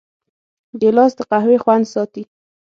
[0.81, 2.23] ګیلاس د قهوې خوند ساتي.